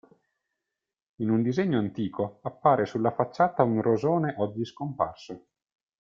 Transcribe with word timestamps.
In 1.17 1.29
un 1.29 1.43
disegno 1.43 1.77
antico 1.77 2.39
appare 2.41 2.87
sulla 2.87 3.11
facciata 3.11 3.61
un 3.61 3.83
rosone 3.83 4.33
oggi 4.39 4.65
scomparso. 4.65 5.45